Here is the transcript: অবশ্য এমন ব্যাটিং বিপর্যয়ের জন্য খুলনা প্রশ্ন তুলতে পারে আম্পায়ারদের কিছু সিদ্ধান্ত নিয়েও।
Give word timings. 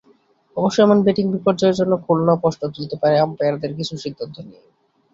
অবশ্য 0.57 0.77
এমন 0.81 0.97
ব্যাটিং 1.05 1.25
বিপর্যয়ের 1.33 1.77
জন্য 1.79 1.93
খুলনা 2.05 2.33
প্রশ্ন 2.41 2.61
তুলতে 2.75 2.95
পারে 3.01 3.15
আম্পায়ারদের 3.19 3.71
কিছু 3.77 3.93
সিদ্ধান্ত 4.03 4.35
নিয়েও। 4.47 4.67